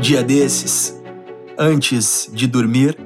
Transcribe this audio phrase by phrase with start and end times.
[0.00, 0.98] Dia desses,
[1.58, 2.98] antes de dormir,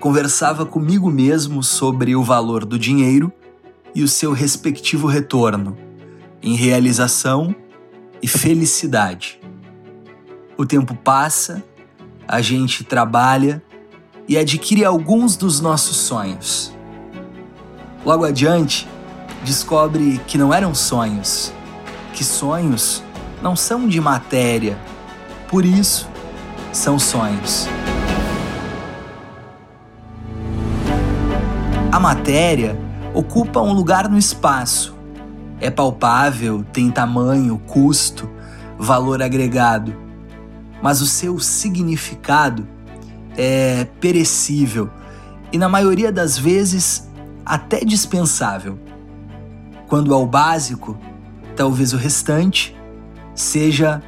[0.00, 3.30] conversava comigo mesmo sobre o valor do dinheiro
[3.94, 5.76] e o seu respectivo retorno
[6.42, 7.54] em realização
[8.22, 9.38] e felicidade.
[10.56, 11.62] O tempo passa,
[12.26, 13.62] a gente trabalha
[14.26, 16.74] e adquire alguns dos nossos sonhos.
[18.06, 18.88] Logo adiante,
[19.44, 21.52] descobre que não eram sonhos,
[22.14, 23.02] que sonhos
[23.42, 24.78] não são de matéria,
[25.48, 26.08] por isso
[26.72, 27.68] são sonhos.
[31.90, 32.78] A matéria
[33.14, 34.94] ocupa um lugar no espaço.
[35.60, 38.28] É palpável, tem tamanho, custo,
[38.78, 39.96] valor agregado.
[40.82, 42.68] Mas o seu significado
[43.36, 44.90] é perecível
[45.50, 47.08] e, na maioria das vezes,
[47.44, 48.78] até dispensável.
[49.88, 50.98] Quando ao básico,
[51.54, 52.76] talvez o restante
[53.34, 54.02] seja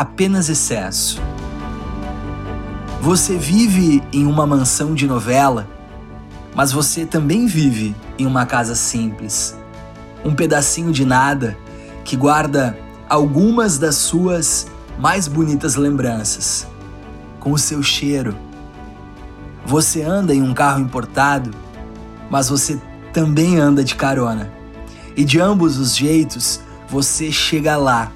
[0.00, 1.20] apenas excesso.
[3.02, 5.68] Você vive em uma mansão de novela,
[6.54, 9.54] mas você também vive em uma casa simples,
[10.24, 11.54] um pedacinho de nada
[12.02, 12.78] que guarda
[13.10, 16.66] algumas das suas mais bonitas lembranças,
[17.38, 18.34] com o seu cheiro.
[19.66, 21.50] Você anda em um carro importado,
[22.30, 22.80] mas você
[23.12, 24.50] também anda de carona.
[25.14, 28.10] E de ambos os jeitos, você chega lá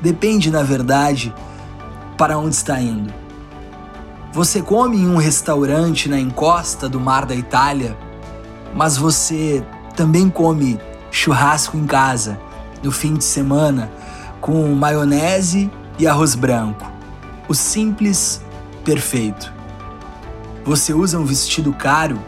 [0.00, 1.32] Depende, na verdade,
[2.16, 3.12] para onde está indo.
[4.32, 7.96] Você come em um restaurante na encosta do mar da Itália,
[8.74, 10.78] mas você também come
[11.10, 12.38] churrasco em casa
[12.82, 13.90] no fim de semana
[14.40, 16.92] com maionese e arroz branco.
[17.48, 18.42] O simples,
[18.84, 19.52] perfeito.
[20.64, 22.18] Você usa um vestido caro,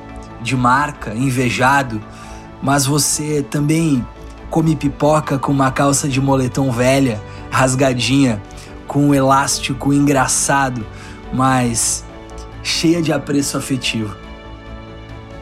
[0.41, 2.01] de marca, invejado,
[2.63, 4.07] mas você também
[4.51, 8.43] come pipoca com uma calça de moletom velha rasgadinha,
[8.87, 10.85] com um elástico engraçado,
[11.33, 12.05] mas
[12.63, 14.17] cheia de apreço afetivo.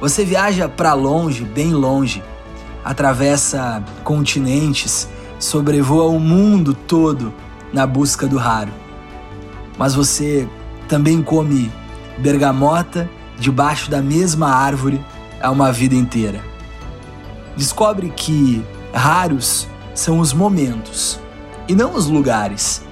[0.00, 2.22] Você viaja para longe, bem longe,
[2.84, 5.08] atravessa continentes,
[5.38, 7.32] sobrevoa o mundo todo
[7.72, 8.72] na busca do raro.
[9.78, 10.48] Mas você
[10.88, 11.70] também come
[12.18, 13.08] bergamota
[13.38, 15.02] debaixo da mesma árvore
[15.40, 16.40] há uma vida inteira.
[17.56, 21.20] Descobre que raros são os momentos
[21.68, 22.82] e não os lugares,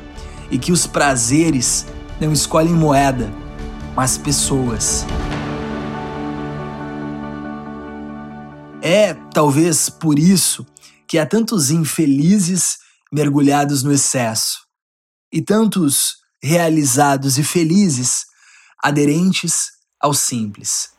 [0.50, 1.86] e que os prazeres
[2.20, 3.32] não escolhem moeda,
[3.94, 5.06] mas pessoas.
[8.82, 10.66] É talvez por isso
[11.06, 12.78] que há tantos infelizes
[13.12, 14.58] mergulhados no excesso
[15.32, 18.26] e tantos realizados e felizes
[18.82, 19.68] aderentes
[20.00, 20.90] ao simples.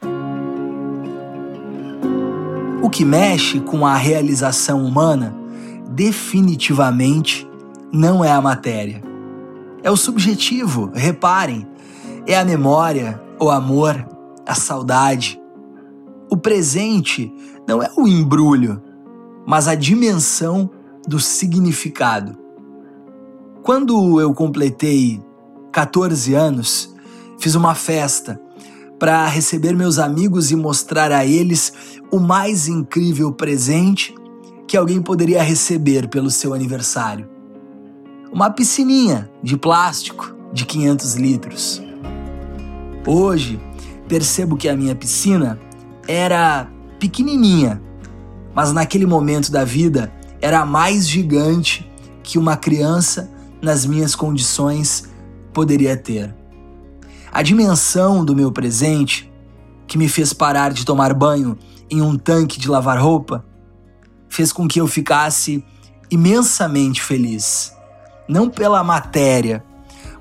[2.82, 5.36] O que mexe com a realização humana
[5.92, 7.48] definitivamente
[7.96, 9.02] não é a matéria.
[9.82, 11.66] É o subjetivo, reparem.
[12.28, 14.06] É a memória, o amor,
[14.46, 15.40] a saudade.
[16.30, 17.32] O presente
[17.66, 18.82] não é o embrulho,
[19.48, 20.70] mas a dimensão
[21.08, 22.38] do significado.
[23.64, 25.22] Quando eu completei
[25.72, 26.94] 14 anos,
[27.40, 28.42] fiz uma festa
[29.00, 31.72] para receber meus amigos e mostrar a eles
[32.12, 34.14] o mais incrível presente
[34.68, 37.35] que alguém poderia receber pelo seu aniversário
[38.36, 41.82] uma piscininha de plástico de 500 litros.
[43.08, 43.58] Hoje,
[44.10, 45.58] percebo que a minha piscina
[46.06, 46.70] era
[47.00, 47.82] pequenininha,
[48.54, 51.90] mas naquele momento da vida era mais gigante
[52.24, 53.32] que uma criança
[53.62, 55.10] nas minhas condições
[55.54, 56.36] poderia ter.
[57.32, 59.32] A dimensão do meu presente,
[59.88, 61.58] que me fez parar de tomar banho
[61.90, 63.46] em um tanque de lavar roupa,
[64.28, 65.64] fez com que eu ficasse
[66.12, 67.75] imensamente feliz
[68.28, 69.64] não pela matéria,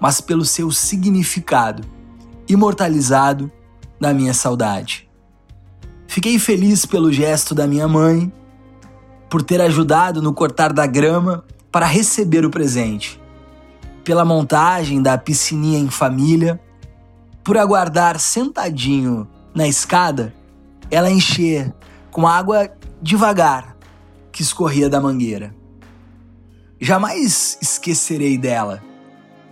[0.00, 1.82] mas pelo seu significado,
[2.48, 3.50] imortalizado
[4.00, 5.08] na minha saudade.
[6.06, 8.32] Fiquei feliz pelo gesto da minha mãe,
[9.28, 13.20] por ter ajudado no cortar da grama para receber o presente,
[14.04, 16.60] pela montagem da piscininha em família,
[17.42, 20.32] por aguardar sentadinho na escada
[20.90, 21.74] ela encher
[22.10, 22.70] com água
[23.00, 23.76] devagar
[24.30, 25.54] que escorria da mangueira.
[26.86, 28.82] Jamais esquecerei dela,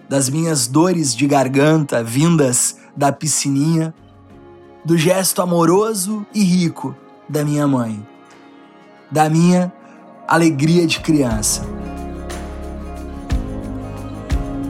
[0.07, 3.95] das minhas dores de garganta vindas da piscininha,
[4.85, 6.95] do gesto amoroso e rico
[7.27, 8.07] da minha mãe,
[9.11, 9.73] da minha
[10.29, 11.63] alegria de criança.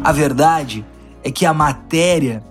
[0.04, 0.86] A verdade
[1.24, 2.44] é que a matéria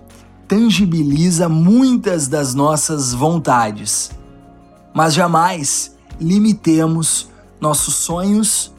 [0.46, 4.10] tangibiliza muitas das nossas vontades,
[4.92, 8.72] mas jamais limitemos nossos sonhos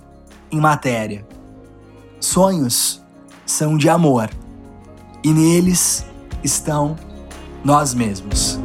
[0.54, 1.26] em matéria.
[2.20, 3.04] Sonhos
[3.46, 4.30] são de amor.
[5.24, 6.06] e neles
[6.44, 6.98] estão
[7.64, 8.60] nós mesmos.